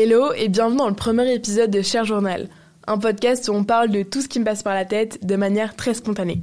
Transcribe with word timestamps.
Hello 0.00 0.32
et 0.32 0.46
bienvenue 0.46 0.76
dans 0.76 0.88
le 0.88 0.94
premier 0.94 1.34
épisode 1.34 1.72
de 1.72 1.82
Cher 1.82 2.04
Journal, 2.04 2.48
un 2.86 2.98
podcast 2.98 3.48
où 3.48 3.52
on 3.52 3.64
parle 3.64 3.90
de 3.90 4.04
tout 4.04 4.22
ce 4.22 4.28
qui 4.28 4.38
me 4.38 4.44
passe 4.44 4.62
par 4.62 4.72
la 4.72 4.84
tête 4.84 5.26
de 5.26 5.34
manière 5.34 5.74
très 5.74 5.92
spontanée. 5.92 6.40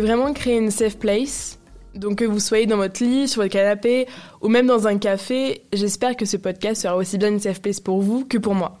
Voulais 0.00 0.14
vraiment 0.14 0.32
créer 0.32 0.58
une 0.58 0.70
safe 0.70 0.98
place. 0.98 1.58
Donc 1.94 2.18
que 2.18 2.24
vous 2.24 2.40
soyez 2.40 2.66
dans 2.66 2.76
votre 2.76 3.02
lit, 3.02 3.28
sur 3.28 3.42
votre 3.42 3.52
canapé 3.52 4.06
ou 4.42 4.48
même 4.48 4.66
dans 4.66 4.86
un 4.86 4.98
café, 4.98 5.62
j'espère 5.72 6.16
que 6.16 6.26
ce 6.26 6.36
podcast 6.36 6.82
sera 6.82 6.96
aussi 6.96 7.16
bien 7.16 7.28
une 7.28 7.40
safe 7.40 7.62
place 7.62 7.80
pour 7.80 8.02
vous 8.02 8.24
que 8.24 8.36
pour 8.36 8.54
moi. 8.54 8.78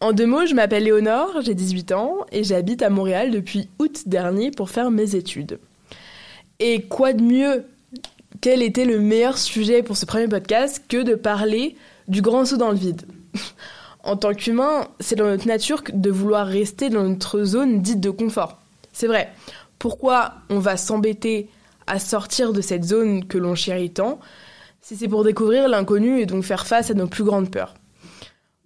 En 0.00 0.12
deux 0.12 0.26
mots, 0.26 0.46
je 0.46 0.54
m'appelle 0.54 0.84
Léonore, 0.84 1.42
j'ai 1.42 1.54
18 1.54 1.92
ans 1.92 2.18
et 2.32 2.42
j'habite 2.42 2.82
à 2.82 2.90
Montréal 2.90 3.30
depuis 3.30 3.68
août 3.78 4.02
dernier 4.06 4.50
pour 4.50 4.70
faire 4.70 4.90
mes 4.90 5.14
études. 5.14 5.58
Et 6.58 6.82
quoi 6.82 7.12
de 7.12 7.22
mieux 7.22 7.64
Quel 8.40 8.62
était 8.62 8.84
le 8.84 8.98
meilleur 8.98 9.38
sujet 9.38 9.82
pour 9.82 9.96
ce 9.96 10.06
premier 10.06 10.26
podcast 10.26 10.82
que 10.88 11.02
de 11.02 11.14
parler 11.14 11.76
du 12.08 12.22
grand 12.22 12.44
saut 12.44 12.56
dans 12.56 12.70
le 12.70 12.76
vide? 12.76 13.02
En 14.02 14.16
tant 14.16 14.32
qu'humain, 14.32 14.88
c'est 15.00 15.16
dans 15.16 15.26
notre 15.26 15.46
nature 15.46 15.82
de 15.92 16.10
vouloir 16.10 16.46
rester 16.46 16.88
dans 16.88 17.02
notre 17.02 17.44
zone 17.44 17.82
dite 17.82 18.00
de 18.00 18.10
confort. 18.10 18.58
C'est 18.92 19.06
vrai, 19.06 19.28
pourquoi 19.78 20.34
on 20.50 20.58
va 20.58 20.76
s'embêter 20.76 21.50
à 21.86 21.98
sortir 21.98 22.52
de 22.52 22.60
cette 22.60 22.84
zone 22.84 23.26
que 23.26 23.38
l'on 23.38 23.54
chérit 23.54 23.92
tant 23.92 24.18
si 24.80 24.96
c'est 24.96 25.08
pour 25.08 25.24
découvrir 25.24 25.68
l'inconnu 25.68 26.20
et 26.20 26.26
donc 26.26 26.44
faire 26.44 26.66
face 26.66 26.90
à 26.90 26.94
nos 26.94 27.06
plus 27.06 27.24
grandes 27.24 27.50
peurs 27.50 27.74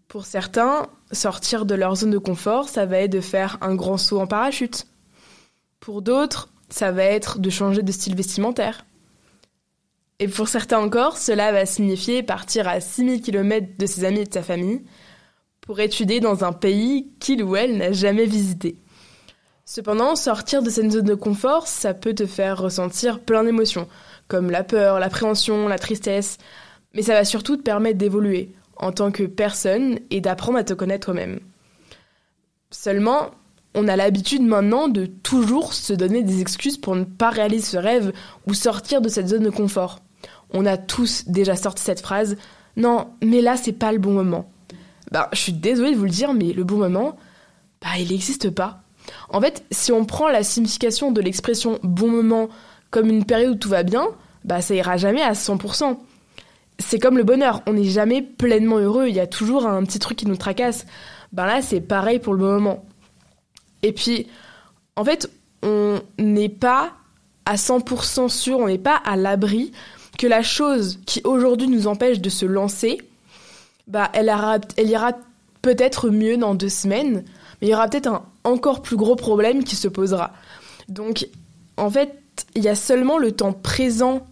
Pour 0.08 0.27
certains, 0.27 0.86
sortir 1.10 1.64
de 1.64 1.74
leur 1.74 1.96
zone 1.96 2.10
de 2.10 2.18
confort, 2.18 2.68
ça 2.68 2.86
va 2.86 2.98
être 2.98 3.12
de 3.12 3.20
faire 3.20 3.58
un 3.60 3.74
grand 3.74 3.96
saut 3.96 4.20
en 4.20 4.27
parachute. 4.27 4.86
Pour 5.80 6.02
d'autres, 6.02 6.48
ça 6.68 6.92
va 6.92 7.02
être 7.05 7.38
de 7.38 7.50
changer 7.50 7.83
de 7.83 7.90
style 7.92 8.14
vestimentaire. 8.14 8.84
Et 10.18 10.28
pour 10.28 10.48
certains 10.48 10.78
encore, 10.78 11.16
cela 11.16 11.50
va 11.50 11.66
signifier 11.66 12.22
partir 12.22 12.68
à 12.68 12.80
6000 12.80 13.22
km 13.22 13.66
de 13.77 13.86
ses 13.86 14.05
amis 14.05 14.20
et 14.20 14.27
de 14.27 14.33
sa 14.33 14.42
famille 14.42 14.83
pour 15.60 15.80
étudier 15.80 16.20
dans 16.20 16.44
un 16.44 16.52
pays 16.52 17.10
qu'il 17.18 17.42
ou 17.42 17.56
elle 17.56 17.78
n'a 17.78 17.90
jamais 17.90 18.27
visité. 18.27 18.77
Cependant, 19.64 20.16
sortir 20.16 20.62
de 20.62 20.70
cette 20.70 20.91
zone 20.91 21.05
de 21.05 21.14
confort, 21.14 21.68
ça 21.68 21.94
peut 21.94 22.14
te 22.14 22.27
faire 22.27 22.58
ressentir 22.58 23.20
plein 23.20 23.44
d'émotions, 23.44 23.88
comme 24.27 24.50
la 24.50 24.64
peur, 24.64 24.98
l'appréhension, 24.98 25.68
la 25.68 25.78
tristesse, 25.78 26.38
mais 26.94 27.02
ça 27.02 27.14
va 27.14 27.24
surtout 27.24 27.56
te 27.56 27.62
permettre 27.62 27.98
d'évoluer 27.98 28.52
en 28.77 28.90
tant 28.90 29.12
que 29.12 29.22
personne 29.22 29.98
et 30.10 30.20
d'apprendre 30.20 30.58
à 30.58 30.64
te 30.64 30.74
connaître 30.74 31.06
toi-même. 31.06 31.38
Seulement, 32.70 33.30
on 33.74 33.88
a 33.88 33.96
l'habitude 33.96 34.42
maintenant 34.42 34.88
de 34.88 35.06
toujours 35.06 35.74
se 35.74 35.92
donner 35.92 36.22
des 36.22 36.40
excuses 36.40 36.77
pour 36.77 36.96
ne 36.96 37.05
pas 37.05 37.30
réaliser 37.30 37.64
ce 37.64 37.77
rêve 37.77 38.12
ou 38.46 38.55
sortir 38.55 39.00
de 39.00 39.08
cette 39.08 39.28
zone 39.28 39.44
de 39.44 39.50
confort. 39.50 40.00
On 40.50 40.66
a 40.66 40.77
tous 40.77 41.24
déjà 41.28 41.56
sorti 41.56 41.83
cette 41.83 42.00
phrase 42.00 42.36
Non, 42.77 43.08
mais 43.22 43.40
là, 43.40 43.56
c'est 43.56 43.72
pas 43.72 43.92
le 43.92 43.98
bon 43.98 44.12
moment. 44.12 44.50
Bah, 45.10 45.28
je 45.33 45.38
suis 45.38 45.52
désolée 45.52 45.92
de 45.92 45.96
vous 45.96 46.05
le 46.05 46.10
dire, 46.10 46.34
mais 46.34 46.52
le 46.52 46.64
bon 46.64 46.78
moment, 46.78 47.16
bah, 47.80 47.90
il 47.98 48.10
n'existe 48.10 48.50
pas. 48.50 48.81
En 49.32 49.40
fait, 49.40 49.64
si 49.70 49.92
on 49.92 50.04
prend 50.04 50.28
la 50.28 50.42
signification 50.42 51.10
de 51.10 51.20
l'expression 51.20 51.78
bon 51.82 52.08
moment 52.08 52.48
comme 52.90 53.08
une 53.08 53.24
période 53.24 53.54
où 53.54 53.58
tout 53.58 53.68
va 53.68 53.82
bien, 53.82 54.06
bah 54.44 54.60
ça 54.60 54.74
ira 54.74 54.96
jamais 54.96 55.22
à 55.22 55.32
100%. 55.32 55.96
C'est 56.78 56.98
comme 56.98 57.16
le 57.16 57.24
bonheur, 57.24 57.62
on 57.66 57.72
n'est 57.72 57.84
jamais 57.84 58.22
pleinement 58.22 58.78
heureux, 58.78 59.08
il 59.08 59.14
y 59.14 59.20
a 59.20 59.26
toujours 59.26 59.66
un 59.66 59.82
petit 59.84 59.98
truc 59.98 60.18
qui 60.18 60.26
nous 60.26 60.36
tracasse. 60.36 60.86
Ben 61.32 61.46
là, 61.46 61.62
c'est 61.62 61.80
pareil 61.80 62.18
pour 62.18 62.34
le 62.34 62.40
bon 62.40 62.52
moment. 62.52 62.84
Et 63.82 63.92
puis, 63.92 64.26
en 64.96 65.04
fait, 65.04 65.30
on 65.62 66.00
n'est 66.18 66.48
pas 66.48 66.92
à 67.46 67.56
100% 67.56 68.28
sûr, 68.28 68.58
on 68.58 68.66
n'est 68.66 68.78
pas 68.78 68.96
à 68.96 69.16
l'abri 69.16 69.72
que 70.18 70.26
la 70.26 70.42
chose 70.42 71.00
qui 71.06 71.22
aujourd'hui 71.24 71.68
nous 71.68 71.86
empêche 71.86 72.20
de 72.20 72.28
se 72.28 72.44
lancer, 72.44 72.98
bah, 73.86 74.10
elle, 74.12 74.32
elle 74.76 74.90
ira 74.90 75.12
peut-être 75.62 76.10
mieux 76.10 76.36
dans 76.36 76.54
deux 76.54 76.68
semaines, 76.68 77.24
mais 77.60 77.68
il 77.68 77.70
y 77.70 77.74
aura 77.74 77.88
peut-être 77.88 78.08
un 78.08 78.24
encore 78.45 78.83
plus 78.83 78.97
gros 78.97 79.17
problème 79.17 79.64
qui 79.64 79.77
se 79.77 79.89
posera. 79.89 80.33
Donc, 80.89 81.27
en 81.77 81.91
fait, 81.91 82.19
il 82.55 82.63
y 82.63 82.69
a 82.69 82.75
seulement 82.75 83.19
le 83.19 83.33
temps 83.33 83.53
présent 83.53 84.27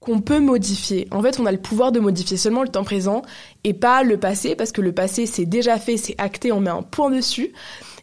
qu'on 0.00 0.20
peut 0.20 0.40
modifier. 0.40 1.06
En 1.10 1.22
fait, 1.22 1.38
on 1.38 1.46
a 1.46 1.52
le 1.52 1.58
pouvoir 1.58 1.92
de 1.92 2.00
modifier 2.00 2.36
seulement 2.36 2.62
le 2.62 2.68
temps 2.68 2.84
présent 2.84 3.22
et 3.64 3.74
pas 3.74 4.02
le 4.02 4.16
passé, 4.18 4.56
parce 4.56 4.72
que 4.72 4.80
le 4.80 4.92
passé, 4.92 5.26
c'est 5.26 5.44
déjà 5.44 5.78
fait, 5.78 5.98
c'est 5.98 6.14
acté, 6.18 6.52
on 6.52 6.60
met 6.60 6.70
un 6.70 6.82
point 6.82 7.10
dessus. 7.10 7.52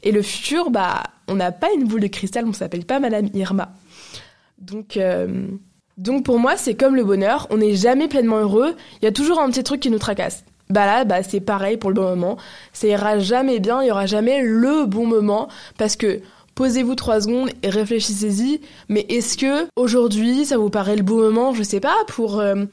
Et 0.04 0.12
le 0.12 0.22
futur, 0.22 0.70
bah, 0.70 1.04
on 1.28 1.36
n'a 1.36 1.52
pas 1.52 1.74
une 1.76 1.86
boule 1.86 2.02
de 2.02 2.08
cristal, 2.08 2.46
on 2.48 2.54
s'appelle 2.54 2.86
pas 2.86 3.00
Madame 3.00 3.30
Irma. 3.34 3.74
Donc, 4.60 4.96
euh, 4.98 5.48
donc 5.98 6.24
pour 6.24 6.38
moi, 6.38 6.56
c'est 6.56 6.76
comme 6.76 6.96
le 6.96 7.04
bonheur, 7.04 7.48
on 7.50 7.58
n'est 7.58 7.76
jamais 7.76 8.08
pleinement 8.08 8.38
heureux, 8.38 8.76
il 9.02 9.06
y 9.06 9.08
a 9.08 9.12
toujours 9.12 9.40
un 9.40 9.50
petit 9.50 9.64
truc 9.64 9.80
qui 9.80 9.90
nous 9.90 10.00
tracasse 10.00 10.44
bah 10.70 10.86
là, 10.86 11.06
bah 11.06 11.24
c'est 11.24 11.40
pareil 11.40 11.78
pour 11.78 11.90
le 11.90 11.96
bon 11.96 12.10
moment. 12.10 12.38
Ça 12.74 12.88
ira 12.88 13.20
jamais 13.20 13.60
bien, 13.60 13.82
il 13.82 13.88
y 13.88 13.92
aura 13.92 14.06
jamais 14.06 14.42
le 14.42 14.86
bon 14.86 15.06
moment 15.06 15.48
parce 15.78 15.96
que 15.96 16.22
posez-vous 16.56 16.96
trois 16.96 17.22
secondes 17.22 17.50
et 17.64 17.70
réfléchissez-y. 17.70 18.62
Mais 18.90 19.06
est-ce 19.10 19.38
que 19.38 19.68
aujourd'hui, 19.76 20.46
ça 20.46 20.58
vous 20.58 20.70
paraît 20.70 20.96
le 20.96 21.04
bon 21.04 21.18
moment, 21.18 21.54
je 21.54 21.64
sais 21.64 21.80
pas, 21.80 21.96
pour 22.08 22.40
euh, 22.40 22.66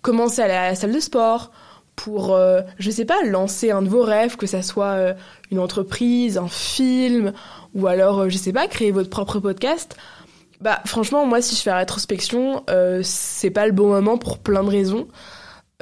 commencer 0.00 0.40
à 0.40 0.48
la 0.48 0.74
salle 0.74 0.92
de 0.92 1.00
sport, 1.00 1.50
pour, 1.96 2.34
euh, 2.34 2.62
je 2.78 2.90
sais 2.90 3.04
pas, 3.04 3.22
lancer 3.24 3.70
un 3.70 3.82
de 3.82 3.88
vos 3.88 4.02
rêves, 4.02 4.36
que 4.36 4.46
ça 4.46 4.62
soit 4.62 4.92
euh, 4.92 5.14
une 5.50 5.58
entreprise, 5.58 6.38
un 6.38 6.48
film, 6.48 7.32
ou 7.74 7.86
alors, 7.86 8.30
je 8.30 8.36
sais 8.38 8.52
pas, 8.52 8.66
créer 8.68 8.92
votre 8.92 9.10
propre 9.10 9.40
podcast? 9.40 9.96
Bah 10.60 10.80
franchement, 10.86 11.26
moi, 11.26 11.42
si 11.42 11.56
je 11.56 11.62
fais 11.62 11.70
la 11.70 11.78
rétrospection, 11.78 12.64
c'est 13.02 13.50
pas 13.50 13.66
le 13.66 13.72
bon 13.72 13.88
moment 13.88 14.16
pour 14.16 14.38
plein 14.38 14.62
de 14.62 14.68
raisons. 14.68 15.08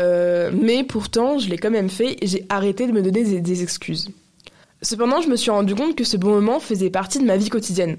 Euh, 0.01 0.51
mais 0.53 0.83
pourtant, 0.83 1.39
je 1.39 1.49
l'ai 1.49 1.59
quand 1.59 1.71
même 1.71 1.91
fait 1.91 2.17
et 2.23 2.27
j'ai 2.27 2.47
arrêté 2.49 2.87
de 2.87 2.93
me 2.93 3.03
donner 3.03 3.41
des, 3.41 3.63
excuses. 3.63 4.11
Cependant, 4.83 5.21
je 5.21 5.29
me 5.29 5.37
suis 5.37 5.51
rendu 5.51 5.75
compte 5.75 5.95
que 5.95 6.05
ce 6.05 6.17
bon 6.17 6.31
moment 6.31 6.59
faisait 6.59 6.91
partie 6.91 7.19
de 7.19 7.25
ma 7.25 7.37
vie 7.37 7.51
quotidienne. 7.51 7.99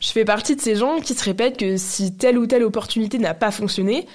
Je 0.00 0.10
fais 0.10 0.24
partie 0.24 0.56
de 0.56 0.60
ces 0.60 0.74
gens 0.74 1.00
qui 1.00 1.14
se 1.14 1.22
répètent 1.22 1.58
que 1.58 1.76
si 1.76 2.14
telle 2.14 2.38
ou 2.38 2.46
telle 2.46 2.62
opportunité 2.62 3.18
n'a 3.18 3.34
pas 3.34 3.50
fonctionné, 3.50 4.06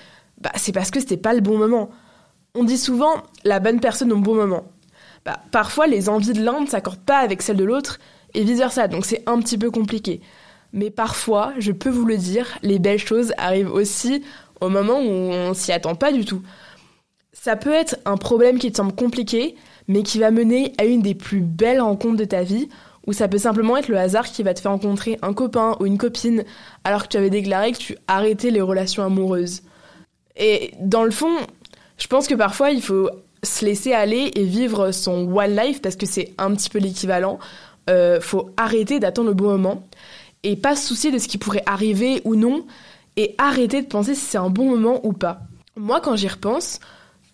bah, 0.42 0.52
c'est 0.56 0.72
parce 0.72 0.90
que 0.90 1.00
c'était 1.00 1.18
pas 1.18 1.34
le 1.34 1.42
bon 1.42 1.58
moment. 1.58 1.92
On 2.56 2.64
dit 2.64 2.78
souvent 2.78 3.14
la 3.44 3.60
bonne 3.60 3.80
personne 3.80 4.12
au 4.12 4.18
bon 4.18 4.34
moment. 4.34 4.64
Bah, 5.26 5.40
parfois, 5.52 5.86
les 5.88 6.10
envies 6.10 6.34
de 6.34 6.44
l'un 6.44 6.62
ne 6.62 6.68
s'accordent 6.68 7.06
pas 7.06 7.20
avec 7.20 7.42
celles 7.42 7.58
de 7.58 7.64
l'autre 7.64 8.00
et 8.34 8.44
vice 8.44 8.58
versa, 8.58 8.88
donc 8.88 9.06
c'est 9.06 9.24
un 9.28 9.40
petit 9.40 9.58
peu 9.58 9.70
compliqué. 9.70 10.22
Mais 10.72 10.90
parfois, 10.90 11.54
je 11.60 11.72
peux 11.72 11.90
vous 11.90 12.06
le 12.06 12.18
dire, 12.18 12.58
les 12.64 12.80
belles 12.80 12.98
choses 12.98 13.34
arrivent 13.38 13.72
aussi 13.72 14.24
au 14.60 14.70
moment 14.70 15.00
où 15.00 15.10
on 15.10 15.54
s'y 15.54 15.72
attend 15.72 15.94
pas 15.94 16.12
du 16.12 16.26
tout. 16.26 16.42
Ça 17.44 17.58
peut 17.58 17.74
être 17.74 17.98
un 18.06 18.16
problème 18.16 18.58
qui 18.58 18.72
te 18.72 18.78
semble 18.78 18.96
compliqué, 18.96 19.58
mais 19.90 20.02
qui 20.02 20.18
va 20.18 20.32
mener 20.32 20.72
à 20.78 20.86
une 20.86 21.02
des 21.02 21.14
plus 21.14 21.42
belles 21.42 21.82
rencontres 21.82 22.16
de 22.16 22.24
ta 22.24 22.42
vie, 22.42 22.70
ou 23.06 23.12
ça 23.12 23.28
peut 23.28 23.38
simplement 23.38 23.76
être 23.76 23.90
le 23.90 23.98
hasard 23.98 24.32
qui 24.32 24.44
va 24.44 24.54
te 24.54 24.62
faire 24.62 24.72
rencontrer 24.72 25.20
un 25.22 25.34
copain 25.34 25.76
ou 25.82 25.86
une 25.86 25.98
copine 25.98 26.46
alors 26.86 27.04
que 27.04 27.10
tu 27.10 27.18
avais 27.18 27.30
déclaré 27.30 27.74
que 27.74 27.80
tu 27.80 27.98
arrêtais 28.08 28.50
les 28.50 28.62
relations 28.62 29.04
amoureuses. 29.04 29.62
Et 30.38 30.72
dans 30.80 31.04
le 31.04 31.12
fond, 31.12 31.36
je 31.98 32.08
pense 32.08 32.30
que 32.30 32.34
parfois 32.34 32.72
il 32.72 32.82
faut 32.82 33.10
se 33.44 33.66
laisser 33.66 33.92
aller 33.92 34.32
et 34.36 34.46
vivre 34.46 34.94
son 34.94 35.30
one 35.30 35.54
life 35.54 35.82
parce 35.82 35.98
que 35.98 36.06
c'est 36.06 36.34
un 36.38 36.56
petit 36.56 36.70
peu 36.70 36.80
l'équivalent. 36.80 37.40
Euh, 37.90 38.22
faut 38.22 38.52
arrêter 38.56 39.02
d'attendre 39.02 39.28
le 39.28 39.34
bon 39.34 39.50
moment 39.50 39.86
et 40.44 40.56
pas 40.56 40.78
se 40.78 40.88
soucier 40.88 41.12
de 41.12 41.18
ce 41.18 41.28
qui 41.28 41.38
pourrait 41.38 41.64
arriver 41.66 42.22
ou 42.24 42.38
non 42.38 42.66
et 43.18 43.36
arrêter 43.38 43.82
de 43.82 43.88
penser 43.88 44.16
si 44.16 44.22
c'est 44.22 44.38
un 44.38 44.50
bon 44.50 44.70
moment 44.70 45.06
ou 45.06 45.12
pas. 45.12 45.42
Moi, 45.76 46.00
quand 46.00 46.16
j'y 46.16 46.30
repense, 46.30 46.80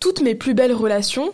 toutes 0.00 0.22
mes 0.22 0.34
plus 0.34 0.54
belles 0.54 0.72
relations, 0.72 1.32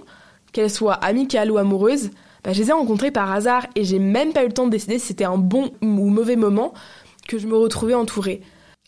qu'elles 0.52 0.70
soient 0.70 0.94
amicales 0.94 1.50
ou 1.50 1.58
amoureuses, 1.58 2.10
bah, 2.44 2.52
je 2.52 2.60
les 2.60 2.68
ai 2.68 2.72
rencontrées 2.72 3.10
par 3.10 3.32
hasard 3.32 3.66
et 3.74 3.84
j'ai 3.84 3.98
même 3.98 4.32
pas 4.32 4.44
eu 4.44 4.48
le 4.48 4.52
temps 4.52 4.66
de 4.66 4.70
décider 4.70 4.98
si 4.98 5.06
c'était 5.06 5.24
un 5.24 5.38
bon 5.38 5.72
ou 5.82 5.86
mauvais 5.86 6.36
moment 6.36 6.74
que 7.26 7.38
je 7.38 7.46
me 7.46 7.56
retrouvais 7.56 7.94
entourée. 7.94 8.42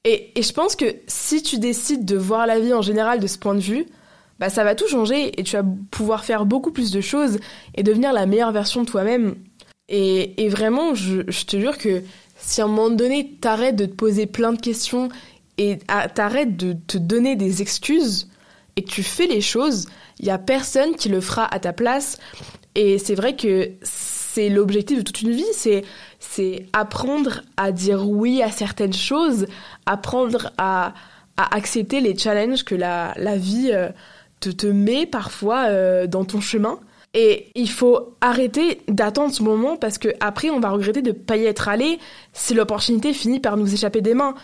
Et, 0.05 0.31
je 0.41 0.53
pense 0.53 0.77
que 0.77 0.85
si 1.07 1.43
tu 1.43 1.59
décides 1.59 2.05
de 2.05 2.17
voir 2.17 2.47
la 2.47 2.61
vie 2.61 2.73
en 2.73 2.83
général 2.83 3.21
de 3.21 3.27
ce 3.27 3.37
point 3.37 3.55
de 3.55 3.61
vue, 3.61 3.87
bah 4.39 4.49
ça 4.49 4.63
va 4.63 4.77
tout 4.77 4.87
changer 4.87 5.39
et 5.39 5.43
tu 5.43 5.57
vas 5.57 5.65
pouvoir 5.91 6.25
faire 6.25 6.47
beaucoup 6.47 6.71
plus 6.71 6.93
de 6.93 7.01
choses 7.01 7.39
et 7.75 7.83
devenir 7.83 8.13
la 8.13 8.27
meilleure 8.27 8.53
version 8.53 8.83
de 8.83 8.87
toi-même. 8.87 9.35
Et, 9.89 10.49
vraiment, 10.49 10.95
je, 10.95 11.23
je, 11.27 11.45
te 11.45 11.59
jure 11.59 11.79
que 11.79 12.03
si 12.37 12.61
à 12.61 12.65
un 12.65 12.69
moment 12.69 12.91
donné 12.91 13.37
t'arrêtes 13.41 13.77
de 13.77 13.87
te 13.87 13.95
poser 13.95 14.27
plein 14.27 14.53
de 14.53 14.61
questions 14.61 15.09
et 15.57 15.79
t'arrêtes 16.15 16.57
de 16.57 16.75
te 16.75 16.99
donner 16.99 17.35
des 17.35 17.63
excuses, 17.63 18.29
et 18.79 18.85
tu 18.85 19.03
fais 19.03 19.27
les 19.27 19.41
choses, 19.41 19.89
il 20.21 20.27
y 20.27 20.31
a 20.31 20.39
personne 20.39 20.95
qui 20.95 21.09
le 21.09 21.21
fera 21.21 21.53
à 21.53 21.59
ta 21.59 21.73
place. 21.73 22.17
Et 22.77 22.99
c'est 22.99 23.17
vrai 23.17 23.35
que 23.35 23.73
c'est 23.83 24.49
l'objectif 24.49 24.99
de 24.99 25.03
toute 25.03 25.21
une 25.21 25.33
vie, 25.33 25.53
c'est 25.53 25.83
c'est 26.21 26.67
apprendre 26.73 27.43
à 27.57 27.73
dire 27.73 28.09
oui 28.09 28.41
à 28.41 28.53
certaines 28.53 28.93
choses, 28.93 29.47
apprendre 29.85 30.53
à, 30.59 30.95
à 31.37 31.57
accepter 31.57 32.01
les 32.01 32.17
challenges 32.17 32.63
que 32.63 32.77
la, 32.77 33.15
la 33.17 33.37
vie 33.37 33.71
euh, 33.73 33.89
te, 34.39 34.49
te 34.49 34.69
met 34.69 35.07
parfois 35.07 35.65
euh, 35.67 36.07
dans 36.07 36.25
ton 36.25 36.41
chemin. 36.41 36.79
Et 37.15 37.49
il 37.57 37.69
faut 37.69 38.15
arrêter 38.21 38.83
d'attendre 38.87 39.35
ce 39.35 39.43
moment 39.43 39.77
parce 39.77 39.99
que 39.99 40.11
après 40.21 40.51
on 40.51 40.61
va 40.61 40.71
regretter 40.71 41.03
de 41.03 41.11
pas 41.11 41.37
y 41.37 41.47
être 41.47 41.67
allé 41.67 41.99
si 42.33 42.55
l'opportunité 42.55 43.13
finit 43.13 43.41
par 43.41 43.57
nous 43.57 43.75
échapper 43.75 44.03
des 44.03 44.15
mains. 44.15 44.37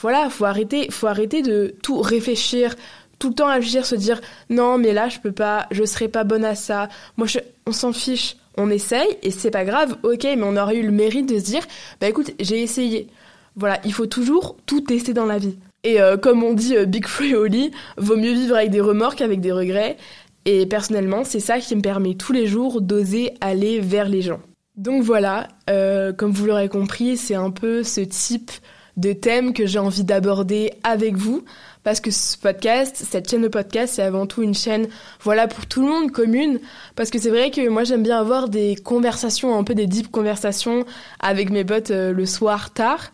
Voilà, 0.00 0.30
faut 0.30 0.44
arrêter, 0.44 0.88
faut 0.90 1.08
arrêter 1.08 1.42
de 1.42 1.74
tout 1.82 2.00
réfléchir, 2.00 2.76
tout 3.20 3.28
le 3.28 3.34
temps 3.34 3.48
agir, 3.48 3.86
se 3.86 3.94
dire 3.94 4.20
non 4.48 4.78
mais 4.78 4.92
là 4.92 5.08
je 5.08 5.20
peux 5.20 5.30
pas, 5.30 5.68
je 5.70 5.84
serai 5.84 6.08
pas 6.08 6.24
bonne 6.24 6.44
à 6.44 6.56
ça. 6.56 6.88
Moi 7.16 7.28
je, 7.28 7.38
on 7.66 7.72
s'en 7.72 7.92
fiche, 7.92 8.36
on 8.56 8.68
essaye 8.70 9.16
et 9.22 9.30
c'est 9.30 9.52
pas 9.52 9.64
grave, 9.64 9.96
ok, 10.02 10.24
mais 10.24 10.42
on 10.42 10.56
aurait 10.56 10.78
eu 10.78 10.82
le 10.82 10.90
mérite 10.90 11.28
de 11.28 11.38
se 11.38 11.44
dire 11.44 11.62
bah 12.00 12.08
écoute 12.08 12.32
j'ai 12.40 12.60
essayé. 12.60 13.06
Voilà, 13.54 13.78
il 13.84 13.92
faut 13.92 14.06
toujours 14.06 14.56
tout 14.66 14.80
tester 14.80 15.12
dans 15.12 15.26
la 15.26 15.38
vie. 15.38 15.56
Et 15.82 16.00
euh, 16.00 16.16
comme 16.16 16.42
on 16.42 16.54
dit 16.54 16.76
euh, 16.76 16.84
Big 16.84 17.06
Free 17.06 17.34
Oli, 17.34 17.70
vaut 17.96 18.16
mieux 18.16 18.32
vivre 18.32 18.56
avec 18.56 18.70
des 18.70 18.80
remords 18.80 19.16
qu'avec 19.16 19.40
des 19.40 19.52
regrets. 19.52 19.96
Et 20.44 20.66
personnellement, 20.66 21.24
c'est 21.24 21.40
ça 21.40 21.58
qui 21.58 21.76
me 21.76 21.82
permet 21.82 22.14
tous 22.14 22.32
les 22.32 22.46
jours 22.46 22.80
d'oser 22.80 23.34
aller 23.40 23.80
vers 23.80 24.08
les 24.08 24.22
gens. 24.22 24.40
Donc 24.76 25.02
voilà, 25.02 25.48
euh, 25.68 26.12
comme 26.12 26.32
vous 26.32 26.46
l'aurez 26.46 26.68
compris, 26.68 27.16
c'est 27.16 27.34
un 27.34 27.50
peu 27.50 27.82
ce 27.82 28.00
type 28.00 28.50
de 28.96 29.12
thème 29.12 29.52
que 29.52 29.66
j'ai 29.66 29.78
envie 29.78 30.04
d'aborder 30.04 30.72
avec 30.82 31.16
vous. 31.16 31.44
Parce 31.82 32.00
que 32.00 32.10
ce 32.10 32.36
podcast, 32.36 32.94
cette 32.96 33.30
chaîne 33.30 33.40
de 33.40 33.48
podcast, 33.48 33.94
c'est 33.94 34.02
avant 34.02 34.26
tout 34.26 34.42
une 34.42 34.54
chaîne, 34.54 34.88
voilà, 35.22 35.48
pour 35.48 35.66
tout 35.66 35.80
le 35.80 35.88
monde, 35.88 36.10
commune. 36.10 36.60
Parce 36.94 37.10
que 37.10 37.18
c'est 37.18 37.30
vrai 37.30 37.50
que 37.50 37.66
moi, 37.68 37.84
j'aime 37.84 38.02
bien 38.02 38.18
avoir 38.18 38.50
des 38.50 38.76
conversations, 38.76 39.56
un 39.56 39.64
peu 39.64 39.74
des 39.74 39.86
deep 39.86 40.10
conversations 40.10 40.84
avec 41.20 41.50
mes 41.50 41.64
potes 41.64 41.90
euh, 41.90 42.12
le 42.12 42.26
soir 42.26 42.74
tard. 42.74 43.10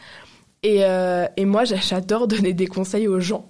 Et, 0.65 0.79
euh, 0.81 1.27
et 1.37 1.45
moi, 1.45 1.63
j'adore 1.65 2.27
donner 2.29 2.55
des 2.55 2.67
conseils 2.67 3.07
aux 3.07 3.21
gens. 3.21 3.49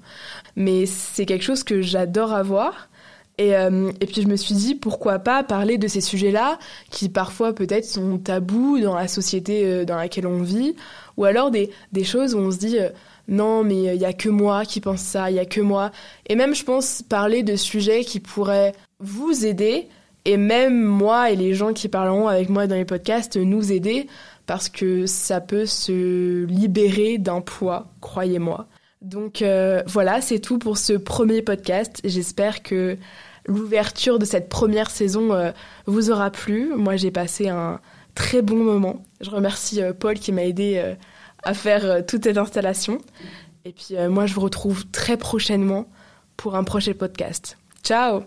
Mais 0.54 0.84
c'est 0.84 1.24
quelque 1.24 1.44
chose 1.44 1.64
que 1.64 1.80
j'adore 1.80 2.34
avoir. 2.34 2.90
Et, 3.38 3.54
euh, 3.56 3.92
et, 4.00 4.06
puis 4.06 4.22
je 4.22 4.28
me 4.28 4.36
suis 4.36 4.54
dit 4.54 4.74
pourquoi 4.74 5.18
pas 5.18 5.42
parler 5.44 5.76
de 5.76 5.88
ces 5.88 6.00
sujets-là 6.00 6.58
qui 6.90 7.10
parfois 7.10 7.54
peut-être 7.54 7.84
sont 7.84 8.16
tabous 8.16 8.80
dans 8.80 8.94
la 8.94 9.08
société 9.08 9.84
dans 9.84 9.96
laquelle 9.96 10.26
on 10.26 10.40
vit, 10.40 10.74
ou 11.18 11.26
alors 11.26 11.50
des, 11.50 11.70
des 11.92 12.04
choses 12.04 12.34
où 12.34 12.38
on 12.38 12.50
se 12.50 12.56
dit 12.56 12.78
non 13.28 13.64
mais 13.64 13.94
il 13.94 14.00
y 14.00 14.04
a 14.04 14.12
que 14.12 14.28
moi 14.28 14.64
qui 14.64 14.80
pense 14.80 15.00
ça, 15.00 15.30
il 15.30 15.36
y 15.36 15.40
a 15.40 15.44
que 15.44 15.60
moi. 15.60 15.90
Et 16.28 16.36
même 16.36 16.54
je 16.54 16.64
pense 16.64 17.02
parler 17.02 17.42
de 17.42 17.56
sujets 17.56 18.04
qui 18.04 18.20
pourraient 18.20 18.72
vous 19.00 19.44
aider 19.44 19.88
et 20.24 20.36
même 20.36 20.82
moi 20.82 21.30
et 21.30 21.36
les 21.36 21.54
gens 21.54 21.72
qui 21.72 21.88
parleront 21.88 22.28
avec 22.28 22.48
moi 22.48 22.66
dans 22.66 22.76
les 22.76 22.84
podcasts 22.84 23.36
nous 23.36 23.72
aider 23.72 24.06
parce 24.46 24.68
que 24.68 25.06
ça 25.06 25.40
peut 25.40 25.66
se 25.66 26.44
libérer 26.44 27.18
d'un 27.18 27.40
poids, 27.40 27.88
croyez-moi. 28.00 28.66
Donc 29.02 29.42
euh, 29.42 29.82
voilà, 29.86 30.20
c'est 30.20 30.38
tout 30.38 30.58
pour 30.58 30.78
ce 30.78 30.92
premier 30.94 31.42
podcast. 31.42 32.00
J'espère 32.04 32.62
que 32.62 32.96
l'ouverture 33.46 34.18
de 34.18 34.24
cette 34.24 34.48
première 34.48 34.90
saison 34.90 35.32
euh, 35.32 35.52
vous 35.86 36.10
aura 36.10 36.30
plu. 36.30 36.72
Moi, 36.74 36.96
j'ai 36.96 37.10
passé 37.10 37.48
un 37.48 37.80
très 38.14 38.42
bon 38.42 38.56
moment. 38.56 39.04
Je 39.20 39.30
remercie 39.30 39.82
euh, 39.82 39.92
Paul 39.92 40.18
qui 40.18 40.32
m'a 40.32 40.44
aidé 40.44 40.74
euh, 40.76 40.94
à 41.46 41.54
faire 41.54 42.04
toute 42.04 42.24
cette 42.24 42.38
installation. 42.38 42.98
Et 43.64 43.72
puis 43.72 43.94
moi, 44.08 44.26
je 44.26 44.34
vous 44.34 44.42
retrouve 44.42 44.86
très 44.90 45.16
prochainement 45.16 45.88
pour 46.36 46.54
un 46.54 46.64
prochain 46.64 46.92
podcast. 46.92 47.56
Ciao 47.82 48.24